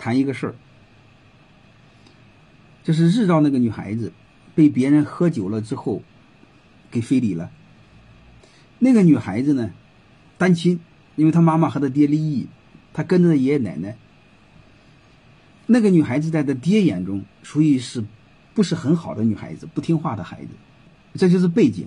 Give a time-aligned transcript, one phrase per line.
[0.00, 0.54] 谈一个事儿，
[2.82, 4.14] 就是日照那个女孩子
[4.54, 6.02] 被别人喝酒了之后
[6.90, 7.50] 给非礼了。
[8.78, 9.72] 那个女孩子呢，
[10.38, 10.80] 单亲，
[11.16, 12.46] 因为她妈妈和她爹离异，
[12.94, 13.98] 她跟着爷爷奶奶。
[15.66, 18.02] 那个女孩子在她爹眼中属于是
[18.54, 20.48] 不是很好的女孩子，不听话的孩子，
[21.12, 21.86] 这就是背景。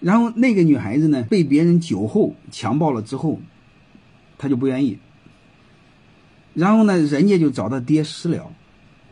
[0.00, 3.40] 然后那个女孩子呢，被别人酒后强暴了之后，
[4.36, 4.98] 她就不愿意。
[6.54, 8.50] 然后呢，人家就找他爹私了，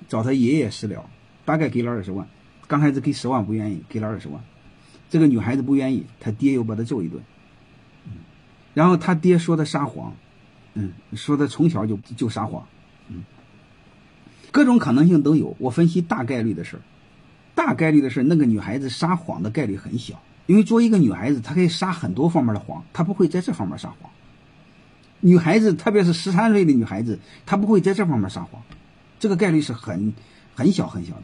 [0.09, 1.09] 找他爷爷私了，
[1.45, 2.27] 大概给了二十万。
[2.67, 4.41] 刚开始给十万不愿意，给了二十万。
[5.09, 7.23] 这个女孩子不愿意，他爹又把她揍一顿。
[8.73, 10.15] 然后他爹说他撒谎，
[10.75, 12.65] 嗯，说他从小就就撒谎，
[13.09, 13.25] 嗯，
[14.53, 15.57] 各种可能性都有。
[15.59, 16.79] 我分析大概率的事，
[17.57, 24.11] 大概率的事，那个女孩子撒谎的概率很小，因为作为一个女孩子，她可以撒很多方面的谎，她不会在这方面撒谎。
[25.21, 28.63] 女孩子，特别是十三岁的女孩子，她不会在这方面撒谎，
[29.19, 30.13] 这个概率是很
[30.55, 31.23] 很小很小的。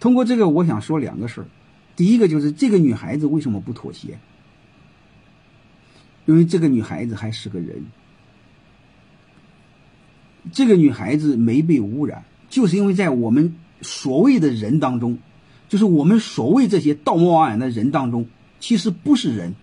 [0.00, 1.46] 通过这个，我想说两个事儿。
[1.94, 4.18] 第一个就是这个女孩子为什么不妥协？
[6.26, 7.84] 因为这个女孩子还是个人，
[10.52, 15.18] 这个女孩子没被污染，就是因为在我们所谓的人当中，
[15.68, 18.26] 就是我们所谓这些道貌岸然的人当中，
[18.60, 19.54] 其实不是人。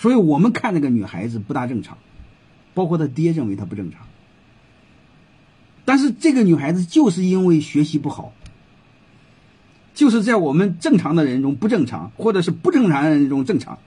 [0.00, 1.98] 所以我们看那个女孩子不大正常，
[2.72, 4.00] 包括她爹认为她不正常。
[5.84, 8.32] 但是这个女孩子就是因为学习不好，
[9.92, 13.78] 就是在我们正常的人中不正常，或者是不正常的人中正常，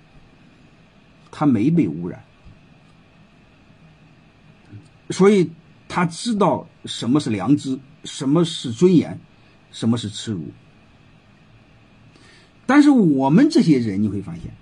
[1.31, 2.23] 她没被污染，
[5.09, 5.50] 所以
[5.88, 9.20] 她知道什么是良知，什么是尊严，
[9.72, 10.52] 什么是耻辱。
[12.67, 14.53] 但是我们这些人你会发现。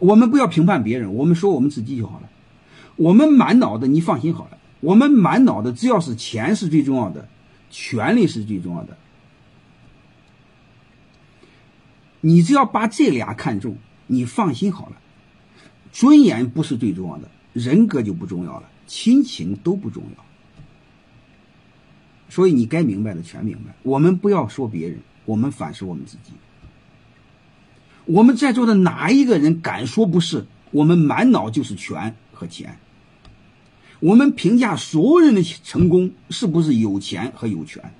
[0.00, 2.28] 我们不要评判别人，我们说我们自己就好了。
[2.96, 4.58] 我们满脑的，你放心好了。
[4.80, 7.28] 我们满脑的，只要是钱是最重要的，
[7.70, 8.96] 权利是最重要的。
[12.22, 13.76] 你只要把这俩看重，
[14.06, 14.96] 你放心好了。
[15.92, 20.24] 尊严不是最重要的，人格就不重要了，亲情都不重要。
[22.28, 23.74] 所以你该明白的全明白。
[23.82, 26.32] 我们不要说别人，我们反思我们自己。
[28.10, 30.44] 我们在座的哪一个人敢说不是？
[30.72, 32.76] 我们满脑就是权和钱。
[34.00, 37.92] 我们评价所有人的成功是不是有钱和有权？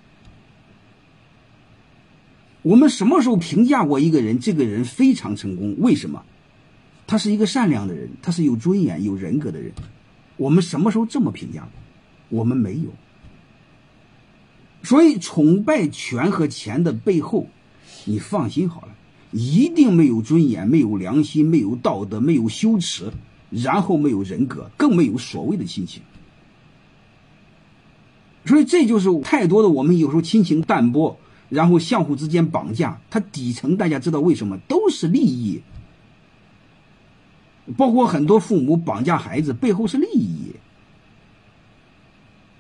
[2.63, 4.41] 我们什么时候评价过一个人？
[4.41, 6.25] 这个人非常成功，为什么？
[7.07, 9.73] 他是一个善良的人，他是有尊严、有人格的人。
[10.37, 12.39] 我们什么时候这么评价过？
[12.41, 12.93] 我们没有。
[14.83, 17.47] 所以，崇拜权和钱的背后，
[18.07, 18.90] 你放心好了。
[19.33, 23.13] 一定没有尊严，没有良心，没有道德，没有羞耻，
[23.51, 26.03] 然后没有人格，更没有所谓的亲情。
[28.45, 31.17] 所以这就是太多的我们有时候亲情淡薄，
[31.49, 33.01] 然后相互之间绑架。
[33.09, 35.63] 它底层大家知道为什么都是利益，
[37.77, 40.57] 包括很多父母绑架孩子背后是利益。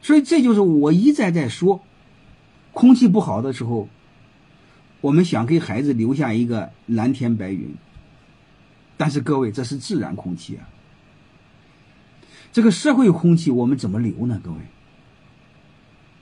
[0.03, 1.81] 所以这就是我一再在说，
[2.73, 3.89] 空气不好的时候。
[5.01, 7.69] 我们想给孩子留下一个蓝天白云，
[8.97, 10.69] 但是各位，这是自然空气啊。
[12.53, 14.41] 这个社会空气我们怎么留呢？
[14.45, 14.59] 各位，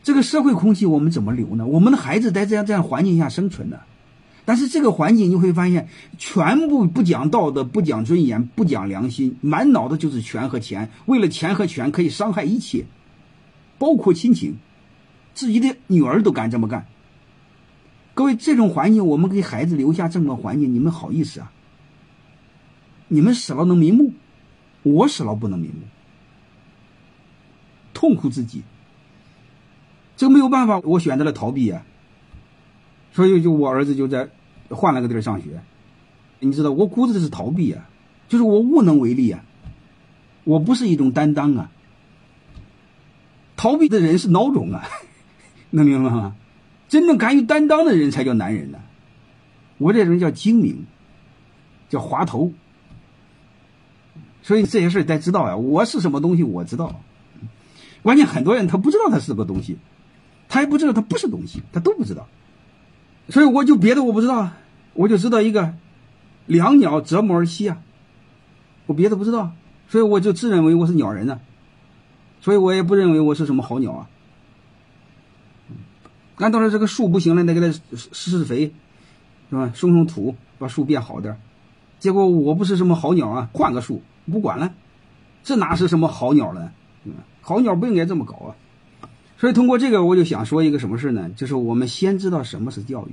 [0.02, 1.66] 这个社会空气我们怎么留呢？
[1.66, 3.80] 我们的孩子在这样这样环境下生存呢？
[4.44, 12.86] 但是这个环境你会发现，全部不讲道德、不讲尊严、不讲良心，满脑子就是权和钱，为了钱和权可以伤害一切，
[13.78, 14.56] 包括亲情，
[15.34, 16.86] 自己的女儿都敢这么干。
[18.18, 21.52] 各位，这种环境，我们给孩子留下这么环境，你们好意思啊？
[23.06, 24.12] 你们死了能瞑目，
[24.82, 25.82] 我死了不能瞑目，
[27.94, 28.64] 痛苦自己。
[30.16, 31.86] 这没有办法，我选择了逃避啊。
[33.12, 34.28] 所以，就我儿子就在
[34.68, 35.62] 换了个地儿上学。
[36.40, 37.88] 你知道，我骨子里是逃避啊，
[38.26, 39.44] 就是我无能为力啊，
[40.42, 41.70] 我不是一种担当啊。
[43.54, 44.82] 逃避的人是孬种啊，
[45.70, 46.34] 能明白吗？
[46.88, 48.78] 真正敢于担当的人才叫男人呢，
[49.76, 50.86] 我这种人叫精明，
[51.88, 52.52] 叫滑头。
[54.42, 57.00] 所以这些事得知道呀，我是什么东西我知道。
[58.02, 59.76] 关键很多人他不知道他是个东西，
[60.48, 62.26] 他也不知道他不是东西，他都不知道。
[63.28, 64.50] 所以我就别的我不知道，
[64.94, 65.74] 我就知道一个
[66.46, 67.82] 两鸟择木而栖啊，
[68.86, 69.52] 我别的不知道，
[69.88, 71.40] 所以我就自认为我是鸟人呢，
[72.40, 74.08] 所以我也不认为我是什么好鸟啊。
[76.38, 78.72] 俺到时这个树不行了，得给它施施肥，
[79.50, 79.70] 是吧？
[79.74, 81.36] 松松土，把树变好点
[81.98, 84.72] 结果我不是什么好鸟啊，换个树不管了，
[85.42, 86.72] 这哪是什么好鸟了？
[87.40, 88.50] 好鸟不应该这么搞啊！
[89.38, 91.30] 所以通过这个，我就想说一个什么事呢？
[91.30, 93.12] 就是我们先知道什么是教育。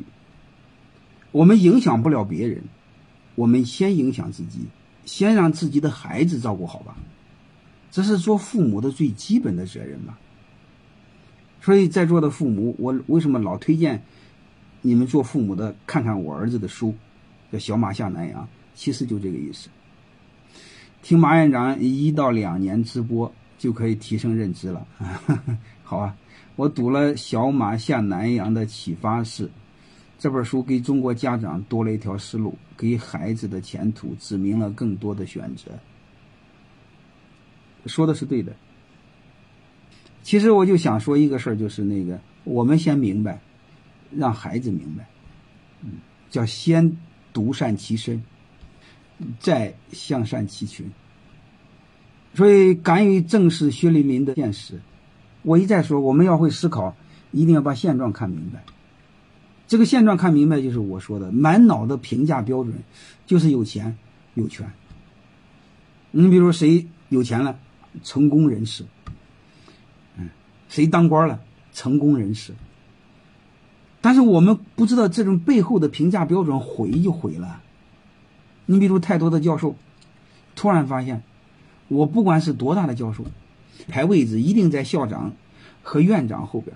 [1.31, 2.63] 我们影响不了别人，
[3.35, 4.59] 我们先影响自己，
[5.05, 6.95] 先让自己的孩子照顾好吧。
[7.91, 10.17] 这是做父母的最基本的责任嘛。
[11.65, 13.99] 所以在座的父母，我为什么老推荐
[14.83, 16.93] 你们做父母的看看我儿子的书，
[17.51, 18.43] 叫《小马下南洋》，
[18.75, 19.67] 其实就这个意思。
[21.01, 23.33] 听马院长一到两年直播。
[23.57, 24.85] 就可以提升认知了，
[25.81, 26.15] 好啊！
[26.57, 29.49] 我读了《小马下南洋》的启发是，
[30.19, 35.71] 这本书给中国家长多了一条思路，给孩子的前途指明了更多的选择。
[37.85, 38.53] 说的是对的。
[40.25, 43.39] 其实我就想说一个事儿，就是那个我们先明白，
[44.09, 45.07] 让孩子明白，
[45.83, 45.91] 嗯，
[46.31, 46.97] 叫先
[47.31, 48.23] 独善其身，
[49.39, 50.91] 再向善其群。
[52.33, 54.81] 所以，敢于正视血淋淋的现实。
[55.43, 56.97] 我一再说，我们要会思考，
[57.31, 58.63] 一定要把现状看明白。
[59.67, 62.73] 这个现状看明白，就是我说的满脑的评价标准，
[63.27, 63.95] 就是有钱
[64.33, 64.67] 有权。
[66.09, 67.59] 你比如谁有钱了，
[68.03, 68.83] 成功人士。
[70.69, 71.39] 谁当官了，
[71.73, 72.53] 成功人士。
[74.01, 77.61] 但是我们不知道这种背后的评价标准毁就毁了。
[78.65, 79.75] 你比如太多的教授，
[80.55, 81.23] 突然发现。
[81.87, 83.23] 我不管是多大的教授，
[83.87, 85.31] 排位置一定在校长
[85.83, 86.75] 和院长后边，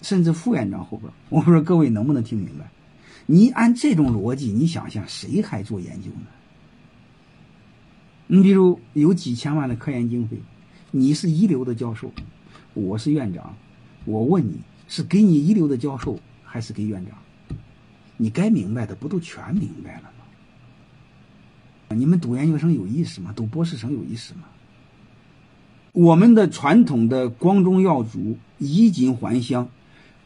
[0.00, 1.10] 甚至副院长后边。
[1.28, 2.70] 我不知道各位能不能听明白？
[3.26, 6.26] 你按这种逻辑，你想想，谁还做研究呢？
[8.28, 10.36] 你比如有几千万的科研经费，
[10.92, 12.12] 你是一流的教授，
[12.74, 13.54] 我是院长，
[14.04, 17.16] 我问你是给你一流的教授，还是给院长？
[18.16, 20.10] 你该明白的不都全明白了吗？
[21.96, 23.32] 你们读研究生有意思吗？
[23.34, 24.42] 读博士生有意思吗？
[25.92, 29.68] 我们的传统的光宗耀祖、衣锦还乡，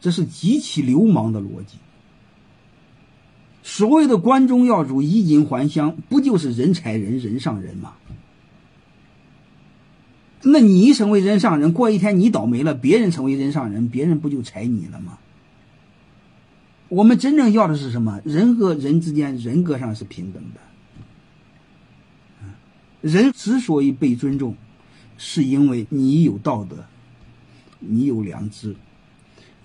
[0.01, 1.77] 这是极其流氓的逻辑。
[3.61, 7.93] 所谓的光宗耀祖、衣锦还乡，不就是人踩人、人上人吗？
[10.41, 15.17] 那你成为人上人，过一天你倒霉了，别人成为人上人，别人不就踩你了吗？
[16.87, 18.21] 我们真正要的是什么？
[18.23, 20.59] 人和人之间人格上是平等的。
[23.01, 24.55] 人之所以被尊重，
[25.17, 26.85] 是因为你有道德，
[27.79, 28.75] 你有良知，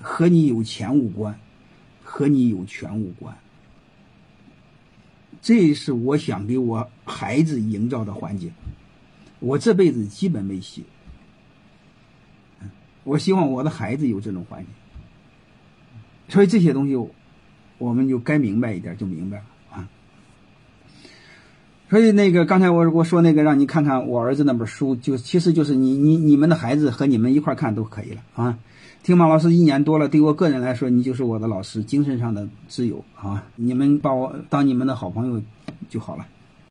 [0.01, 1.39] 和你有钱无关，
[2.03, 3.37] 和你有权无关。
[5.41, 8.53] 这是我想给我孩子营造的环境。
[9.45, 10.85] 我这辈子基本没戏。
[13.05, 14.69] 我希望我的孩子有这种环境。
[16.29, 16.97] 所以这些东西，
[17.77, 19.89] 我们就该明白一点，就明白了啊。
[21.91, 28.59] 所以那个刚才我我说那个让你看看我儿子那本书，就其实就是你你你们的孩子和你们一块看都可以了啊。
[29.03, 33.45] 听马老师一年多了，对我个人来说，你就是我的老师，精神上的挚友啊。
[33.55, 35.43] 你们把我当你们的好朋友
[35.91, 36.27] 就好了。